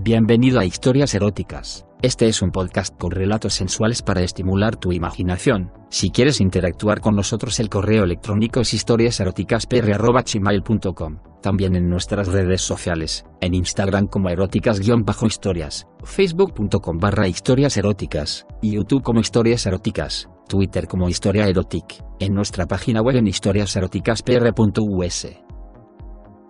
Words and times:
Bienvenido 0.00 0.60
a 0.60 0.64
Historias 0.64 1.12
Eróticas. 1.14 1.84
Este 2.02 2.28
es 2.28 2.40
un 2.40 2.52
podcast 2.52 2.96
con 2.96 3.10
relatos 3.10 3.54
sensuales 3.54 4.00
para 4.00 4.22
estimular 4.22 4.76
tu 4.76 4.92
imaginación. 4.92 5.72
Si 5.90 6.10
quieres 6.10 6.40
interactuar 6.40 7.00
con 7.00 7.16
nosotros 7.16 7.58
el 7.58 7.68
correo 7.68 8.04
electrónico 8.04 8.60
es 8.60 8.74
historiaseroticaspr.gmail.com 8.74 11.18
También 11.42 11.74
en 11.74 11.90
nuestras 11.90 12.28
redes 12.28 12.62
sociales, 12.62 13.24
en 13.40 13.54
Instagram 13.54 14.06
como 14.06 14.28
eróticas-historias, 14.28 15.88
facebook.com 16.04 16.98
barra 16.98 17.26
historias 17.26 17.76
eróticas, 17.76 18.46
YouTube 18.62 19.02
como 19.02 19.18
historias 19.18 19.66
eróticas, 19.66 20.28
Twitter 20.48 20.86
como 20.86 21.08
historia 21.08 21.48
erotic, 21.48 22.04
en 22.20 22.34
nuestra 22.34 22.66
página 22.66 23.02
web 23.02 23.16
en 23.16 23.26
historiaseroticaspr.us. 23.26 25.47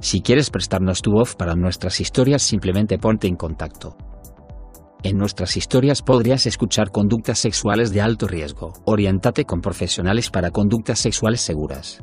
Si 0.01 0.21
quieres 0.21 0.51
prestarnos 0.51 1.03
tu 1.03 1.11
voz 1.11 1.35
para 1.35 1.57
nuestras 1.57 2.01
historias 2.01 2.43
simplemente 2.43 2.99
ponte 2.99 3.27
en 3.27 3.37
contacto. 3.37 3.97
En 5.03 5.17
nuestras 5.17 5.57
historias 5.57 6.03
podrías 6.03 6.47
escuchar 6.47 6.91
conductas 6.91 7.39
sexuales 7.39 7.93
de 7.93 8.01
alto 8.01 8.27
riesgo. 8.27 8.73
Oriéntate 8.85 9.45
con 9.45 9.61
profesionales 9.61 10.31
para 10.31 10.51
conductas 10.51 10.99
sexuales 10.99 11.41
seguras. 11.41 12.03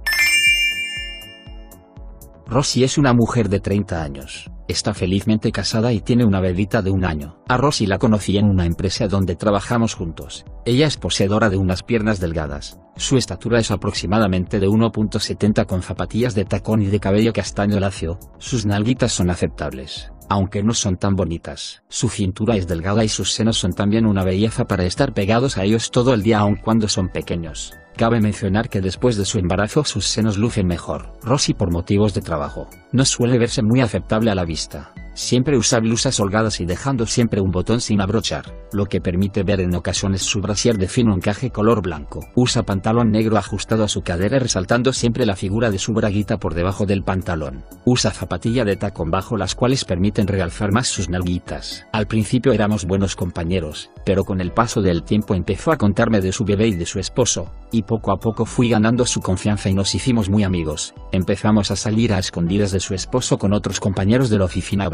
Rosy 2.47 2.84
es 2.84 2.97
una 2.97 3.13
mujer 3.13 3.49
de 3.49 3.59
30 3.59 4.03
años. 4.03 4.51
Está 4.67 4.93
felizmente 4.93 5.51
casada 5.51 5.93
y 5.93 5.99
tiene 5.99 6.25
una 6.25 6.41
bebita 6.41 6.81
de 6.81 6.91
un 6.91 7.05
año. 7.05 7.37
A 7.48 7.57
Rosy 7.57 7.85
la 7.85 7.98
conocí 7.98 8.37
en 8.37 8.45
una 8.45 8.65
empresa 8.65 9.07
donde 9.07 9.35
trabajamos 9.35 9.93
juntos. 9.93 10.45
Ella 10.65 10.87
es 10.87 10.98
poseedora 10.98 11.49
de 11.49 11.57
unas 11.57 11.84
piernas 11.84 12.20
delgadas. 12.20 12.79
Su 12.98 13.17
estatura 13.17 13.59
es 13.59 13.72
aproximadamente 13.72 14.59
de 14.59 14.67
1.70 14.67 15.66
con 15.66 15.81
zapatillas 15.81 16.34
de 16.34 16.45
tacón 16.45 16.81
y 16.81 16.88
de 16.88 16.99
cabello 16.99 17.34
castaño 17.34 17.80
lacio. 17.80 18.20
Sus 18.40 18.66
nalguitas 18.66 19.12
son 19.12 19.30
aceptables 19.30 20.12
aunque 20.29 20.63
no 20.63 20.74
son 20.74 20.98
tan 20.98 21.15
bonitas. 21.15 21.84
Su 21.87 22.10
cintura 22.10 22.55
es 22.55 22.68
delgada 22.68 23.04
y 23.04 23.10
sus 23.10 23.32
senos 23.32 23.57
son 23.57 23.74
también 23.74 24.05
una 24.05 24.24
belleza 24.24 24.65
para 24.65 24.85
estar 24.85 25.13
pegados 25.13 25.57
a 25.57 25.63
ellos 25.63 25.91
todo 25.91 26.13
el 26.13 26.24
día 26.24 26.40
aun 26.40 26.55
cuando 26.55 26.87
son 26.87 27.10
pequeños. 27.10 27.74
Cabe 27.96 28.20
mencionar 28.20 28.70
que 28.70 28.82
después 28.82 29.15
de 29.15 29.26
su 29.26 29.40
embarazo 29.40 29.85
sus 29.85 30.05
senos 30.05 30.37
lucen 30.37 30.68
mejor. 30.68 31.13
Rosy 31.21 31.54
por 31.54 31.71
motivos 31.71 32.13
de 32.13 32.21
trabajo, 32.21 32.70
no 32.91 33.05
suele 33.05 33.37
verse 33.37 33.62
muy 33.62 33.82
aceptable 33.82 34.32
a 34.32 34.35
la 34.35 34.46
vista. 34.46 34.93
Siempre 35.16 35.58
usa 35.58 35.80
blusas 35.80 36.20
holgadas 36.20 36.60
y 36.60 36.66
dejando 36.66 37.05
siempre 37.05 37.40
un 37.40 37.49
botón 37.49 37.80
sin 37.80 38.02
abrochar, 38.02 38.54
lo 38.74 38.85
que 38.85 38.99
permite 38.99 39.44
ver 39.44 39.62
en 39.62 39.74
ocasiones 39.74 40.24
su 40.24 40.41
brasier 40.41 40.77
de 40.77 40.90
fino 40.90 41.16
encaje 41.16 41.52
color 41.52 41.82
blanco. 41.82 42.27
Usa 42.35 42.63
pantalón 42.63 43.12
negro 43.12 43.38
ajustado 43.38 43.86
a 43.86 43.88
su 43.88 44.02
cadera 44.02 44.40
resaltando 44.40 44.91
siempre 44.91 45.26
la 45.26 45.38
figura 45.38 45.71
de 45.71 45.80
su 45.80 45.93
braguita 45.93 46.38
por 46.38 46.54
debajo 46.54 46.86
del 46.86 47.02
pantalón. 47.04 47.63
Usa 47.86 48.12
zapatilla 48.12 48.66
de 48.66 48.76
tacón 48.76 49.10
bajo 49.10 49.38
las 49.38 49.55
cuales 49.55 49.86
permiten 49.86 50.27
realzar 50.27 50.74
más 50.74 50.90
sus 50.90 51.08
nalguitas. 51.08 51.86
Al 51.93 52.08
principio 52.08 52.52
éramos 52.52 52.84
buenos 52.84 53.16
compañeros, 53.16 53.91
pero 54.05 54.26
con 54.26 54.41
el 54.41 54.52
paso 54.52 54.82
del 54.82 55.04
tiempo 55.04 55.34
empezó 55.34 55.71
a 55.71 55.77
contarme 55.77 56.20
de 56.20 56.34
su 56.34 56.43
bebé 56.43 56.68
y 56.68 56.76
de 56.76 56.86
su 56.86 56.99
esposo, 56.99 57.54
y 57.71 57.84
poco 57.84 58.12
a 58.12 58.20
poco 58.20 58.46
fui 58.46 58.68
ganando 58.68 59.05
su 59.05 59.21
confianza 59.21 59.70
y 59.70 59.76
nos 59.76 59.96
hicimos 59.96 60.30
muy 60.30 60.43
amigos. 60.43 60.93
Empezamos 61.16 61.71
a 61.71 61.77
salir 61.77 62.12
a 62.12 62.20
escondidas 62.20 62.74
de 62.74 62.82
su 62.82 62.94
esposo 62.94 63.38
con 63.38 63.54
otros 63.54 63.80
compañeros 63.80 64.30
de 64.30 64.38
la 64.38 64.44
oficina 64.44 64.90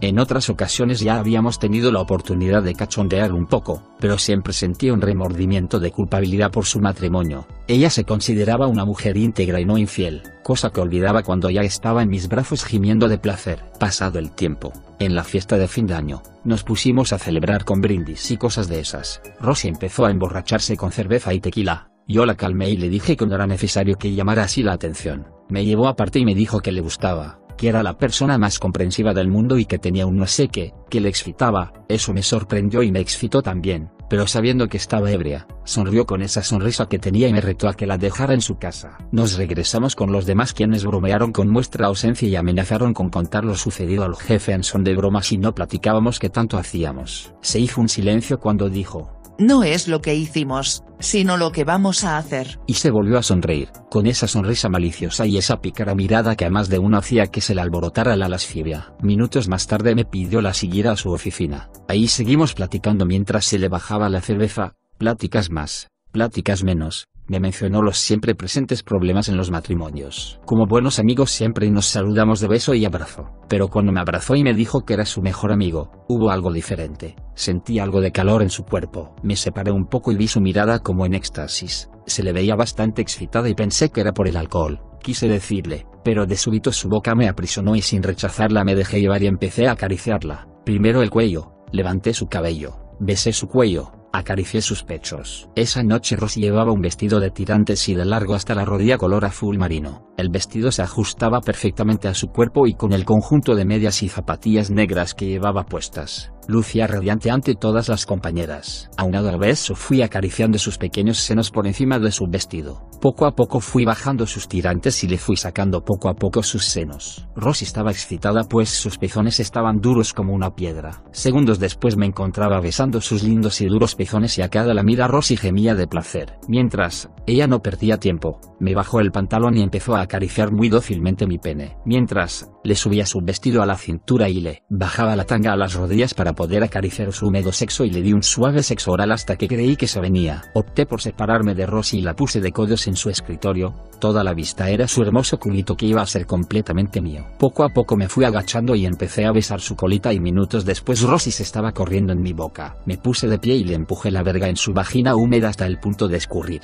en 0.00 0.18
otras 0.18 0.48
ocasiones 0.48 1.00
ya 1.00 1.18
habíamos 1.18 1.58
tenido 1.58 1.92
la 1.92 2.00
oportunidad 2.00 2.62
de 2.62 2.74
cachondear 2.74 3.34
un 3.34 3.46
poco, 3.46 3.82
pero 4.00 4.16
siempre 4.16 4.54
sentía 4.54 4.94
un 4.94 5.02
remordimiento 5.02 5.78
de 5.78 5.90
culpabilidad 5.90 6.50
por 6.50 6.64
su 6.64 6.80
matrimonio. 6.80 7.46
Ella 7.66 7.90
se 7.90 8.04
consideraba 8.04 8.66
una 8.66 8.86
mujer 8.86 9.18
íntegra 9.18 9.60
y 9.60 9.66
no 9.66 9.76
infiel, 9.76 10.22
cosa 10.42 10.70
que 10.70 10.80
olvidaba 10.80 11.22
cuando 11.22 11.50
ya 11.50 11.60
estaba 11.60 12.02
en 12.02 12.08
mis 12.08 12.28
brazos 12.28 12.64
gimiendo 12.64 13.08
de 13.08 13.18
placer. 13.18 13.62
Pasado 13.78 14.18
el 14.18 14.30
tiempo, 14.30 14.72
en 14.98 15.14
la 15.14 15.22
fiesta 15.22 15.58
de 15.58 15.68
fin 15.68 15.86
de 15.86 15.94
año, 15.94 16.22
nos 16.44 16.64
pusimos 16.64 17.12
a 17.12 17.18
celebrar 17.18 17.66
con 17.66 17.82
brindis 17.82 18.30
y 18.30 18.38
cosas 18.38 18.68
de 18.68 18.80
esas. 18.80 19.20
Rosy 19.38 19.68
empezó 19.68 20.06
a 20.06 20.10
emborracharse 20.10 20.78
con 20.78 20.92
cerveza 20.92 21.34
y 21.34 21.40
tequila. 21.40 21.87
Yo 22.10 22.24
la 22.24 22.36
calmé 22.36 22.70
y 22.70 22.78
le 22.78 22.88
dije 22.88 23.18
que 23.18 23.26
no 23.26 23.34
era 23.34 23.46
necesario 23.46 23.98
que 23.98 24.14
llamara 24.14 24.44
así 24.44 24.62
la 24.62 24.72
atención. 24.72 25.26
Me 25.50 25.66
llevó 25.66 25.88
aparte 25.88 26.18
y 26.18 26.24
me 26.24 26.34
dijo 26.34 26.60
que 26.60 26.72
le 26.72 26.80
gustaba, 26.80 27.38
que 27.58 27.68
era 27.68 27.82
la 27.82 27.98
persona 27.98 28.38
más 28.38 28.58
comprensiva 28.58 29.12
del 29.12 29.28
mundo 29.28 29.58
y 29.58 29.66
que 29.66 29.78
tenía 29.78 30.06
un 30.06 30.16
no 30.16 30.26
sé 30.26 30.48
qué, 30.48 30.72
que 30.88 31.02
le 31.02 31.10
excitaba, 31.10 31.74
eso 31.86 32.14
me 32.14 32.22
sorprendió 32.22 32.82
y 32.82 32.90
me 32.90 33.00
excitó 33.00 33.42
también, 33.42 33.90
pero 34.08 34.26
sabiendo 34.26 34.68
que 34.68 34.78
estaba 34.78 35.10
ebria, 35.10 35.46
sonrió 35.64 36.06
con 36.06 36.22
esa 36.22 36.42
sonrisa 36.42 36.88
que 36.88 36.98
tenía 36.98 37.28
y 37.28 37.32
me 37.34 37.42
retó 37.42 37.68
a 37.68 37.74
que 37.74 37.86
la 37.86 37.98
dejara 37.98 38.32
en 38.32 38.40
su 38.40 38.56
casa. 38.56 38.96
Nos 39.12 39.36
regresamos 39.36 39.94
con 39.94 40.10
los 40.10 40.24
demás 40.24 40.54
quienes 40.54 40.86
bromearon 40.86 41.32
con 41.32 41.52
nuestra 41.52 41.88
ausencia 41.88 42.26
y 42.26 42.36
amenazaron 42.36 42.94
con 42.94 43.10
contar 43.10 43.44
lo 43.44 43.54
sucedido 43.54 44.04
al 44.04 44.16
jefe 44.16 44.52
en 44.52 44.62
son 44.62 44.82
de 44.82 44.94
broma 44.94 45.22
si 45.22 45.36
no 45.36 45.54
platicábamos 45.54 46.18
que 46.18 46.30
tanto 46.30 46.56
hacíamos. 46.56 47.34
Se 47.42 47.60
hizo 47.60 47.82
un 47.82 47.90
silencio 47.90 48.40
cuando 48.40 48.70
dijo, 48.70 49.17
no 49.38 49.62
es 49.62 49.88
lo 49.88 50.00
que 50.00 50.14
hicimos, 50.14 50.82
sino 50.98 51.36
lo 51.36 51.52
que 51.52 51.64
vamos 51.64 52.04
a 52.04 52.18
hacer. 52.18 52.58
Y 52.66 52.74
se 52.74 52.90
volvió 52.90 53.18
a 53.18 53.22
sonreír, 53.22 53.70
con 53.90 54.06
esa 54.06 54.26
sonrisa 54.26 54.68
maliciosa 54.68 55.26
y 55.26 55.38
esa 55.38 55.60
pícara 55.60 55.94
mirada 55.94 56.36
que 56.36 56.44
a 56.44 56.50
más 56.50 56.68
de 56.68 56.78
uno 56.78 56.98
hacía 56.98 57.26
que 57.26 57.40
se 57.40 57.54
le 57.54 57.60
alborotara 57.60 58.16
la 58.16 58.28
lascivia. 58.28 58.92
Minutos 59.02 59.48
más 59.48 59.66
tarde 59.66 59.94
me 59.94 60.04
pidió 60.04 60.40
la 60.40 60.54
siguiera 60.54 60.92
a 60.92 60.96
su 60.96 61.10
oficina. 61.10 61.70
Ahí 61.88 62.08
seguimos 62.08 62.54
platicando 62.54 63.06
mientras 63.06 63.44
se 63.44 63.58
le 63.58 63.68
bajaba 63.68 64.08
la 64.08 64.20
cerveza, 64.20 64.74
pláticas 64.98 65.50
más, 65.50 65.88
pláticas 66.10 66.64
menos, 66.64 67.06
me 67.28 67.40
mencionó 67.40 67.82
los 67.82 67.98
siempre 67.98 68.34
presentes 68.34 68.82
problemas 68.82 69.28
en 69.28 69.36
los 69.36 69.50
matrimonios. 69.50 70.40
Como 70.46 70.66
buenos 70.66 70.98
amigos 70.98 71.30
siempre 71.30 71.70
nos 71.70 71.86
saludamos 71.86 72.40
de 72.40 72.48
beso 72.48 72.74
y 72.74 72.84
abrazo, 72.84 73.30
pero 73.48 73.68
cuando 73.68 73.92
me 73.92 74.00
abrazó 74.00 74.34
y 74.34 74.42
me 74.42 74.54
dijo 74.54 74.84
que 74.84 74.94
era 74.94 75.04
su 75.04 75.20
mejor 75.20 75.52
amigo, 75.52 75.90
hubo 76.08 76.30
algo 76.30 76.52
diferente. 76.52 77.16
Sentí 77.34 77.78
algo 77.78 78.00
de 78.00 78.12
calor 78.12 78.42
en 78.42 78.50
su 78.50 78.64
cuerpo. 78.64 79.14
Me 79.22 79.36
separé 79.36 79.70
un 79.70 79.86
poco 79.86 80.10
y 80.10 80.16
vi 80.16 80.26
su 80.26 80.40
mirada 80.40 80.78
como 80.78 81.04
en 81.04 81.14
éxtasis. 81.14 81.90
Se 82.06 82.22
le 82.22 82.32
veía 82.32 82.56
bastante 82.56 83.02
excitada 83.02 83.48
y 83.48 83.54
pensé 83.54 83.90
que 83.90 84.00
era 84.00 84.12
por 84.12 84.26
el 84.26 84.36
alcohol. 84.36 84.80
Quise 85.02 85.28
decirle, 85.28 85.86
pero 86.02 86.26
de 86.26 86.36
súbito 86.36 86.72
su 86.72 86.88
boca 86.88 87.14
me 87.14 87.28
aprisionó 87.28 87.76
y 87.76 87.82
sin 87.82 88.02
rechazarla 88.02 88.64
me 88.64 88.74
dejé 88.74 89.00
llevar 89.00 89.22
y 89.22 89.26
empecé 89.26 89.68
a 89.68 89.72
acariciarla. 89.72 90.48
Primero 90.64 91.02
el 91.02 91.10
cuello, 91.10 91.52
levanté 91.72 92.14
su 92.14 92.26
cabello, 92.26 92.78
besé 92.98 93.32
su 93.32 93.46
cuello, 93.46 93.92
Acaricié 94.12 94.62
sus 94.62 94.84
pechos. 94.84 95.48
Esa 95.54 95.82
noche 95.82 96.16
Rosy 96.16 96.40
llevaba 96.40 96.72
un 96.72 96.80
vestido 96.80 97.20
de 97.20 97.30
tirantes 97.30 97.88
y 97.88 97.94
de 97.94 98.06
largo 98.06 98.34
hasta 98.34 98.54
la 98.54 98.64
rodilla 98.64 98.96
color 98.96 99.26
azul 99.26 99.58
marino. 99.58 100.08
El 100.16 100.30
vestido 100.30 100.72
se 100.72 100.82
ajustaba 100.82 101.40
perfectamente 101.40 102.08
a 102.08 102.14
su 102.14 102.28
cuerpo 102.28 102.66
y 102.66 102.74
con 102.74 102.92
el 102.92 103.04
conjunto 103.04 103.54
de 103.54 103.66
medias 103.66 104.02
y 104.02 104.08
zapatillas 104.08 104.70
negras 104.70 105.14
que 105.14 105.26
llevaba 105.26 105.64
puestas, 105.64 106.32
lucía 106.48 106.86
radiante 106.86 107.30
ante 107.30 107.54
todas 107.54 107.88
las 107.88 108.06
compañeras. 108.06 108.90
Aunado 108.96 109.28
al 109.28 109.38
beso 109.38 109.76
fui 109.76 110.02
acariciando 110.02 110.58
sus 110.58 110.78
pequeños 110.78 111.18
senos 111.18 111.50
por 111.50 111.66
encima 111.66 111.98
de 111.98 112.10
su 112.10 112.26
vestido. 112.26 112.88
Poco 113.00 113.26
a 113.26 113.36
poco 113.36 113.60
fui 113.60 113.84
bajando 113.84 114.26
sus 114.26 114.48
tirantes 114.48 115.04
y 115.04 115.08
le 115.08 115.18
fui 115.18 115.36
sacando 115.36 115.84
poco 115.84 116.08
a 116.08 116.14
poco 116.14 116.42
sus 116.42 116.64
senos. 116.64 117.28
Rosy 117.36 117.64
estaba 117.64 117.90
excitada 117.90 118.44
pues 118.44 118.70
sus 118.70 118.98
pezones 118.98 119.38
estaban 119.38 119.80
duros 119.80 120.12
como 120.12 120.32
una 120.32 120.54
piedra. 120.54 121.02
Segundos 121.12 121.60
después 121.60 121.96
me 121.96 122.06
encontraba 122.06 122.60
besando 122.60 123.00
sus 123.00 123.22
lindos 123.22 123.60
y 123.60 123.66
duros 123.66 123.94
pezones 123.94 124.36
y 124.38 124.42
a 124.42 124.48
cada 124.48 124.72
la 124.72 124.82
mira 124.82 125.06
Rosy 125.06 125.36
gemía 125.36 125.74
de 125.74 125.86
placer. 125.86 126.38
Mientras, 126.48 127.10
ella 127.26 127.46
no 127.46 127.60
perdía 127.60 127.98
tiempo, 127.98 128.40
me 128.58 128.74
bajó 128.74 129.00
el 129.00 129.12
pantalón 129.12 129.56
y 129.58 129.62
empezó 129.62 129.94
a 129.94 130.00
acariciar 130.00 130.50
muy 130.50 130.70
dócilmente 130.70 131.26
mi 131.26 131.38
pene. 131.38 131.76
Mientras, 131.84 132.50
le 132.68 132.76
subía 132.76 133.06
su 133.06 133.20
vestido 133.22 133.62
a 133.62 133.66
la 133.66 133.78
cintura 133.78 134.28
y 134.28 134.40
le 134.40 134.62
bajaba 134.68 135.16
la 135.16 135.24
tanga 135.24 135.54
a 135.54 135.56
las 135.56 135.72
rodillas 135.72 136.12
para 136.12 136.34
poder 136.34 136.62
acariciar 136.62 137.12
su 137.14 137.26
húmedo 137.26 137.50
sexo 137.50 137.84
y 137.86 137.90
le 137.90 138.02
di 138.02 138.12
un 138.12 138.22
suave 138.22 138.62
sexo 138.62 138.92
oral 138.92 139.10
hasta 139.10 139.36
que 139.36 139.48
creí 139.48 139.74
que 139.74 139.88
se 139.88 140.00
venía. 140.00 140.44
Opté 140.54 140.84
por 140.84 141.00
separarme 141.00 141.54
de 141.54 141.64
Rosy 141.64 141.98
y 141.98 142.02
la 142.02 142.14
puse 142.14 142.42
de 142.42 142.52
codos 142.52 142.86
en 142.86 142.94
su 142.94 143.08
escritorio, 143.08 143.74
toda 144.00 144.22
la 144.22 144.34
vista 144.34 144.68
era 144.68 144.86
su 144.86 145.00
hermoso 145.00 145.38
culito 145.38 145.76
que 145.76 145.86
iba 145.86 146.02
a 146.02 146.06
ser 146.06 146.26
completamente 146.26 147.00
mío. 147.00 147.24
Poco 147.38 147.64
a 147.64 147.70
poco 147.70 147.96
me 147.96 148.08
fui 148.08 148.26
agachando 148.26 148.74
y 148.74 148.84
empecé 148.84 149.24
a 149.24 149.32
besar 149.32 149.62
su 149.62 149.74
colita 149.74 150.12
y 150.12 150.20
minutos 150.20 150.66
después 150.66 151.00
Rosy 151.00 151.30
se 151.30 151.44
estaba 151.44 151.72
corriendo 151.72 152.12
en 152.12 152.20
mi 152.20 152.34
boca. 152.34 152.76
Me 152.84 152.98
puse 152.98 153.28
de 153.28 153.38
pie 153.38 153.54
y 153.56 153.64
le 153.64 153.74
empujé 153.74 154.10
la 154.10 154.22
verga 154.22 154.46
en 154.46 154.56
su 154.56 154.74
vagina 154.74 155.16
húmeda 155.16 155.48
hasta 155.48 155.64
el 155.64 155.78
punto 155.78 156.06
de 156.06 156.18
escurrir. 156.18 156.60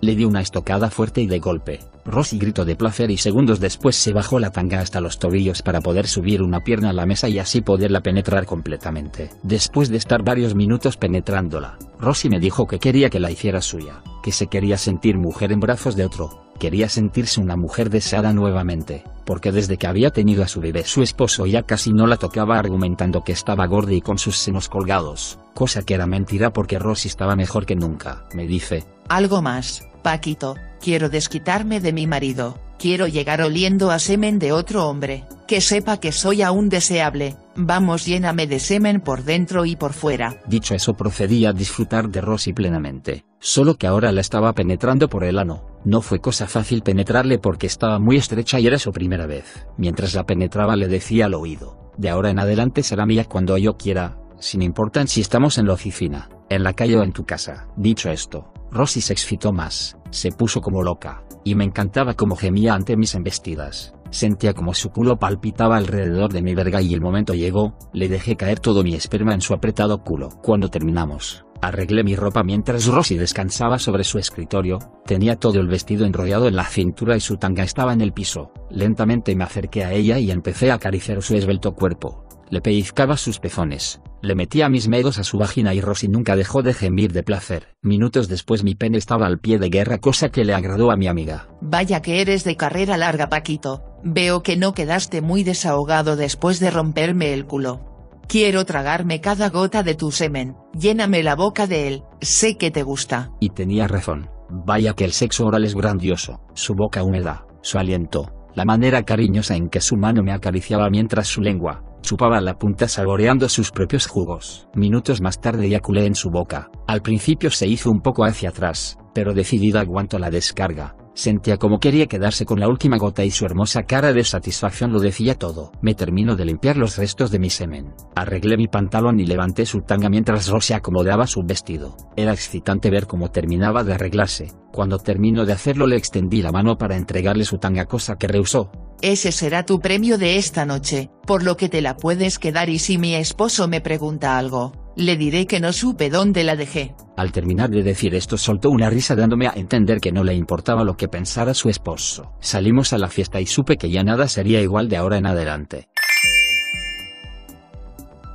Le 0.00 0.14
di 0.14 0.24
una 0.24 0.40
estocada 0.40 0.90
fuerte 0.90 1.20
y 1.20 1.26
de 1.26 1.38
golpe. 1.38 1.80
Rosy 2.04 2.38
gritó 2.38 2.64
de 2.64 2.76
placer 2.76 3.10
y 3.10 3.16
segundos 3.16 3.58
después 3.58 3.96
se 3.96 4.12
bajó 4.12 4.38
la 4.38 4.50
tanga 4.50 4.80
hasta 4.80 5.00
los 5.00 5.18
tobillos 5.18 5.62
para 5.62 5.80
poder 5.80 6.06
subir 6.06 6.42
una 6.42 6.62
pierna 6.62 6.90
a 6.90 6.92
la 6.92 7.06
mesa 7.06 7.28
y 7.28 7.38
así 7.38 7.60
poderla 7.62 8.00
penetrar 8.00 8.46
completamente. 8.46 9.30
Después 9.42 9.88
de 9.88 9.96
estar 9.96 10.22
varios 10.22 10.54
minutos 10.54 10.96
penetrándola, 10.96 11.78
Rosy 11.98 12.28
me 12.28 12.38
dijo 12.38 12.66
que 12.66 12.78
quería 12.78 13.10
que 13.10 13.20
la 13.20 13.30
hiciera 13.30 13.60
suya, 13.60 14.02
que 14.22 14.32
se 14.32 14.46
quería 14.46 14.78
sentir 14.78 15.18
mujer 15.18 15.50
en 15.50 15.60
brazos 15.60 15.96
de 15.96 16.04
otro, 16.04 16.45
quería 16.56 16.88
sentirse 16.88 17.40
una 17.40 17.56
mujer 17.56 17.90
deseada 17.90 18.32
nuevamente, 18.32 19.04
porque 19.24 19.52
desde 19.52 19.76
que 19.76 19.86
había 19.86 20.10
tenido 20.10 20.42
a 20.42 20.48
su 20.48 20.60
bebé 20.60 20.84
su 20.84 21.02
esposo 21.02 21.46
ya 21.46 21.62
casi 21.62 21.92
no 21.92 22.06
la 22.06 22.16
tocaba 22.16 22.58
argumentando 22.58 23.24
que 23.24 23.32
estaba 23.32 23.66
gorda 23.66 23.92
y 23.92 24.00
con 24.00 24.18
sus 24.18 24.36
senos 24.36 24.68
colgados, 24.68 25.38
cosa 25.54 25.82
que 25.82 25.94
era 25.94 26.06
mentira 26.06 26.52
porque 26.52 26.78
Rosy 26.78 27.08
estaba 27.08 27.36
mejor 27.36 27.66
que 27.66 27.76
nunca. 27.76 28.24
Me 28.34 28.46
dice, 28.46 28.84
algo 29.08 29.42
más, 29.42 29.86
Paquito, 30.06 30.54
quiero 30.80 31.08
desquitarme 31.08 31.80
de 31.80 31.92
mi 31.92 32.06
marido, 32.06 32.60
quiero 32.78 33.08
llegar 33.08 33.42
oliendo 33.42 33.90
a 33.90 33.98
semen 33.98 34.38
de 34.38 34.52
otro 34.52 34.88
hombre. 34.88 35.24
que 35.48 35.60
sepa 35.60 35.98
que 35.98 36.12
soy 36.12 36.42
aún 36.42 36.68
deseable, 36.68 37.34
vamos 37.56 38.06
lléname 38.06 38.46
de 38.46 38.60
semen 38.60 39.00
por 39.00 39.24
dentro 39.24 39.64
y 39.64 39.74
por 39.74 39.94
fuera. 39.94 40.40
Dicho 40.46 40.76
eso 40.76 40.94
procedí 40.94 41.44
a 41.44 41.52
disfrutar 41.52 42.08
de 42.08 42.20
Rosy 42.20 42.52
plenamente, 42.52 43.24
solo 43.40 43.74
que 43.74 43.88
ahora 43.88 44.12
la 44.12 44.20
estaba 44.20 44.52
penetrando 44.52 45.08
por 45.08 45.24
el 45.24 45.40
ano. 45.40 45.66
No 45.84 46.02
fue 46.02 46.20
cosa 46.20 46.46
fácil 46.46 46.82
penetrarle 46.82 47.40
porque 47.40 47.66
estaba 47.66 47.98
muy 47.98 48.16
estrecha 48.16 48.60
y 48.60 48.68
era 48.68 48.78
su 48.78 48.92
primera 48.92 49.26
vez. 49.26 49.66
Mientras 49.76 50.14
la 50.14 50.22
penetraba 50.22 50.76
le 50.76 50.86
decía 50.86 51.26
al 51.26 51.34
oído, 51.34 51.92
de 51.98 52.10
ahora 52.10 52.30
en 52.30 52.38
adelante 52.38 52.84
será 52.84 53.06
mía 53.06 53.24
cuando 53.24 53.58
yo 53.58 53.76
quiera, 53.76 54.18
sin 54.38 54.62
importar 54.62 55.08
si 55.08 55.20
estamos 55.20 55.58
en 55.58 55.66
la 55.66 55.72
oficina, 55.72 56.28
en 56.48 56.62
la 56.62 56.72
calle 56.72 56.96
o 56.96 57.02
en 57.02 57.12
tu 57.12 57.24
casa. 57.24 57.68
Dicho 57.76 58.10
esto, 58.10 58.52
Rosy 58.70 59.00
se 59.00 59.12
excitó 59.12 59.52
más, 59.52 59.96
se 60.10 60.32
puso 60.32 60.60
como 60.60 60.82
loca, 60.82 61.22
y 61.44 61.54
me 61.54 61.64
encantaba 61.64 62.14
como 62.14 62.36
gemía 62.36 62.74
ante 62.74 62.96
mis 62.96 63.14
embestidas. 63.14 63.94
Sentía 64.10 64.54
como 64.54 64.72
su 64.72 64.90
culo 64.90 65.18
palpitaba 65.18 65.76
alrededor 65.76 66.32
de 66.32 66.42
mi 66.42 66.54
verga 66.54 66.80
y 66.80 66.94
el 66.94 67.00
momento 67.00 67.34
llegó, 67.34 67.76
le 67.92 68.08
dejé 68.08 68.36
caer 68.36 68.60
todo 68.60 68.82
mi 68.82 68.94
esperma 68.94 69.34
en 69.34 69.40
su 69.40 69.52
apretado 69.52 70.02
culo. 70.02 70.28
Cuando 70.42 70.70
terminamos, 70.70 71.44
arreglé 71.60 72.04
mi 72.04 72.14
ropa 72.14 72.42
mientras 72.42 72.86
Rosy 72.86 73.16
descansaba 73.16 73.78
sobre 73.78 74.04
su 74.04 74.18
escritorio, 74.18 74.78
tenía 75.04 75.36
todo 75.36 75.60
el 75.60 75.66
vestido 75.66 76.06
enrollado 76.06 76.46
en 76.46 76.56
la 76.56 76.64
cintura 76.64 77.16
y 77.16 77.20
su 77.20 77.36
tanga 77.36 77.64
estaba 77.64 77.92
en 77.92 78.00
el 78.00 78.12
piso. 78.12 78.52
Lentamente 78.70 79.34
me 79.34 79.44
acerqué 79.44 79.84
a 79.84 79.92
ella 79.92 80.18
y 80.18 80.30
empecé 80.30 80.70
a 80.70 80.74
acariciar 80.74 81.22
su 81.22 81.34
esbelto 81.34 81.74
cuerpo. 81.74 82.24
Le 82.48 82.60
pellizcaba 82.60 83.16
sus 83.16 83.40
pezones, 83.40 84.00
le 84.26 84.34
metía 84.34 84.68
mis 84.68 84.88
medos 84.88 85.18
a 85.18 85.24
su 85.24 85.38
vagina 85.38 85.72
y 85.72 85.80
Rosy 85.80 86.08
nunca 86.08 86.36
dejó 86.36 86.62
de 86.62 86.74
gemir 86.74 87.12
de 87.12 87.22
placer. 87.22 87.68
Minutos 87.82 88.28
después 88.28 88.64
mi 88.64 88.74
pene 88.74 88.98
estaba 88.98 89.26
al 89.26 89.38
pie 89.38 89.58
de 89.58 89.70
guerra 89.70 89.98
cosa 89.98 90.28
que 90.28 90.44
le 90.44 90.54
agradó 90.54 90.90
a 90.90 90.96
mi 90.96 91.06
amiga. 91.06 91.48
Vaya 91.60 92.02
que 92.02 92.20
eres 92.20 92.44
de 92.44 92.56
carrera 92.56 92.96
larga 92.96 93.28
Paquito, 93.28 93.84
veo 94.02 94.42
que 94.42 94.56
no 94.56 94.74
quedaste 94.74 95.20
muy 95.22 95.44
desahogado 95.44 96.16
después 96.16 96.60
de 96.60 96.70
romperme 96.70 97.32
el 97.32 97.46
culo. 97.46 97.80
Quiero 98.28 98.64
tragarme 98.64 99.20
cada 99.20 99.50
gota 99.50 99.84
de 99.84 99.94
tu 99.94 100.10
semen, 100.10 100.56
lléname 100.76 101.22
la 101.22 101.36
boca 101.36 101.68
de 101.68 101.86
él, 101.86 102.02
sé 102.20 102.56
que 102.56 102.72
te 102.72 102.82
gusta. 102.82 103.30
Y 103.38 103.50
tenía 103.50 103.86
razón, 103.86 104.28
vaya 104.50 104.94
que 104.94 105.04
el 105.04 105.12
sexo 105.12 105.46
oral 105.46 105.64
es 105.64 105.76
grandioso, 105.76 106.40
su 106.54 106.74
boca 106.74 107.04
húmeda, 107.04 107.46
su 107.62 107.78
aliento, 107.78 108.32
la 108.56 108.64
manera 108.64 109.04
cariñosa 109.04 109.54
en 109.54 109.68
que 109.68 109.80
su 109.80 109.96
mano 109.96 110.24
me 110.24 110.32
acariciaba 110.32 110.90
mientras 110.90 111.28
su 111.28 111.40
lengua, 111.40 111.84
chupaba 112.06 112.40
la 112.40 112.54
punta 112.54 112.86
saboreando 112.86 113.48
sus 113.48 113.72
propios 113.72 114.06
jugos. 114.06 114.68
Minutos 114.76 115.20
más 115.20 115.40
tarde 115.40 115.66
eyaculé 115.66 116.06
en 116.06 116.14
su 116.14 116.30
boca. 116.30 116.70
Al 116.86 117.02
principio 117.02 117.50
se 117.50 117.66
hizo 117.66 117.90
un 117.90 118.00
poco 118.00 118.24
hacia 118.24 118.50
atrás, 118.50 118.96
pero 119.12 119.34
decidida 119.34 119.80
aguantó 119.80 120.20
la 120.20 120.30
descarga. 120.30 120.94
Sentía 121.16 121.56
como 121.56 121.80
quería 121.80 122.08
quedarse 122.08 122.44
con 122.44 122.60
la 122.60 122.68
última 122.68 122.98
gota 122.98 123.24
y 123.24 123.30
su 123.30 123.46
hermosa 123.46 123.84
cara 123.84 124.12
de 124.12 124.22
satisfacción 124.22 124.92
lo 124.92 125.00
decía 125.00 125.34
todo. 125.34 125.72
Me 125.80 125.94
termino 125.94 126.36
de 126.36 126.44
limpiar 126.44 126.76
los 126.76 126.98
restos 126.98 127.30
de 127.30 127.38
mi 127.38 127.48
semen. 127.48 127.94
Arreglé 128.14 128.58
mi 128.58 128.68
pantalón 128.68 129.18
y 129.18 129.24
levanté 129.24 129.64
su 129.64 129.80
tanga 129.80 130.10
mientras 130.10 130.48
Rosy 130.48 130.74
acomodaba 130.74 131.26
su 131.26 131.42
vestido. 131.42 131.96
Era 132.16 132.34
excitante 132.34 132.90
ver 132.90 133.06
cómo 133.06 133.30
terminaba 133.30 133.82
de 133.82 133.94
arreglarse. 133.94 134.52
Cuando 134.74 134.98
terminó 134.98 135.46
de 135.46 135.54
hacerlo 135.54 135.86
le 135.86 135.96
extendí 135.96 136.42
la 136.42 136.52
mano 136.52 136.76
para 136.76 136.98
entregarle 136.98 137.46
su 137.46 137.56
tanga 137.56 137.86
cosa 137.86 138.16
que 138.16 138.28
rehusó. 138.28 138.70
Ese 139.00 139.32
será 139.32 139.64
tu 139.64 139.80
premio 139.80 140.18
de 140.18 140.36
esta 140.36 140.66
noche, 140.66 141.08
por 141.26 141.42
lo 141.42 141.56
que 141.56 141.70
te 141.70 141.80
la 141.80 141.96
puedes 141.96 142.38
quedar 142.38 142.68
y 142.68 142.78
si 142.78 142.98
mi 142.98 143.14
esposo 143.14 143.68
me 143.68 143.80
pregunta 143.80 144.36
algo, 144.36 144.72
le 144.96 145.16
diré 145.16 145.46
que 145.46 145.60
no 145.60 145.72
supe 145.72 146.10
dónde 146.10 146.44
la 146.44 146.56
dejé. 146.56 146.94
Al 147.16 147.32
terminar 147.32 147.70
de 147.70 147.82
decir 147.82 148.14
esto 148.14 148.36
soltó 148.36 148.70
una 148.70 148.90
risa 148.90 149.16
dándome 149.16 149.48
a 149.48 149.54
entender 149.56 150.00
que 150.00 150.12
no 150.12 150.22
le 150.22 150.34
importaba 150.34 150.84
lo 150.84 150.98
que 150.98 151.08
pensara 151.08 151.54
su 151.54 151.70
esposo. 151.70 152.34
Salimos 152.40 152.92
a 152.92 152.98
la 152.98 153.08
fiesta 153.08 153.40
y 153.40 153.46
supe 153.46 153.78
que 153.78 153.88
ya 153.90 154.04
nada 154.04 154.28
sería 154.28 154.60
igual 154.60 154.90
de 154.90 154.98
ahora 154.98 155.16
en 155.16 155.24
adelante. 155.26 155.88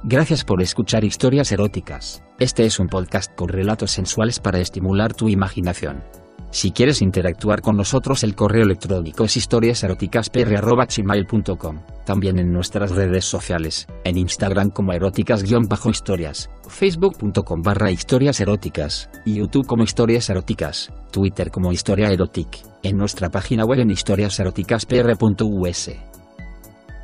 Gracias 0.03 0.43
por 0.43 0.63
escuchar 0.63 1.03
historias 1.03 1.51
eróticas. 1.51 2.23
Este 2.39 2.65
es 2.65 2.79
un 2.79 2.87
podcast 2.87 3.35
con 3.35 3.49
relatos 3.49 3.91
sensuales 3.91 4.39
para 4.39 4.59
estimular 4.59 5.13
tu 5.13 5.29
imaginación. 5.29 6.03
Si 6.49 6.71
quieres 6.71 7.03
interactuar 7.03 7.61
con 7.61 7.77
nosotros 7.77 8.23
el 8.23 8.33
correo 8.33 8.63
electrónico 8.63 9.25
es 9.25 9.37
historiaseroticaspr.gmail.com 9.37 11.81
También 12.05 12.39
en 12.39 12.51
nuestras 12.51 12.91
redes 12.91 13.25
sociales, 13.25 13.87
en 14.03 14.17
Instagram 14.17 14.71
como 14.71 14.93
eróticas-historias, 14.93 16.49
facebook.com 16.67 17.61
barra 17.61 17.91
historias 17.91 18.39
eróticas, 18.39 19.09
YouTube 19.25 19.67
como 19.67 19.83
historias 19.83 20.29
eróticas, 20.29 20.91
Twitter 21.11 21.51
como 21.51 21.71
historia 21.71 22.11
erotic, 22.11 22.65
en 22.83 22.97
nuestra 22.97 23.29
página 23.29 23.65
web 23.65 23.79
en 23.79 23.91
historiaseroticaspr.us. 23.91 25.91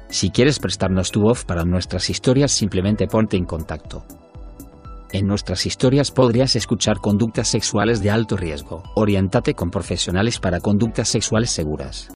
Si 0.09 0.29
quieres 0.31 0.59
prestarnos 0.59 1.11
tu 1.11 1.21
voz 1.21 1.45
para 1.45 1.65
nuestras 1.65 2.09
historias 2.09 2.51
simplemente 2.51 3.07
ponte 3.07 3.37
en 3.37 3.45
contacto. 3.45 4.03
En 5.11 5.27
nuestras 5.27 5.65
historias 5.65 6.11
podrías 6.11 6.55
escuchar 6.55 6.97
conductas 6.97 7.47
sexuales 7.47 8.01
de 8.01 8.09
alto 8.09 8.35
riesgo. 8.35 8.83
Oriéntate 8.95 9.53
con 9.53 9.69
profesionales 9.69 10.39
para 10.39 10.59
conductas 10.59 11.07
sexuales 11.07 11.49
seguras. 11.49 12.09